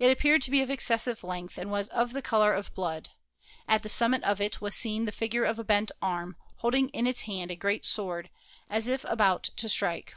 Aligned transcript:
It 0.00 0.10
appeared 0.10 0.42
to 0.42 0.50
be 0.50 0.60
of 0.60 0.70
excessive 0.70 1.22
length, 1.22 1.56
and 1.56 1.70
was 1.70 1.86
of 1.90 2.14
the 2.14 2.20
color 2.20 2.52
of 2.52 2.74
blood. 2.74 3.10
At 3.68 3.84
the 3.84 3.88
summit 3.88 4.24
of 4.24 4.40
it 4.40 4.60
was 4.60 4.74
seen 4.74 5.04
the 5.04 5.12
figure 5.12 5.44
of 5.44 5.56
a 5.56 5.62
230 5.62 5.84
ASTRONOMY 5.84 5.86
bent 5.86 6.18
arm, 6.18 6.36
holding 6.62 6.88
in 6.88 7.06
its 7.06 7.20
hand 7.20 7.52
a 7.52 7.54
great 7.54 7.84
sword, 7.86 8.28
as 8.68 8.88
if 8.88 9.04
about 9.04 9.44
to 9.54 9.68
strike. 9.68 10.14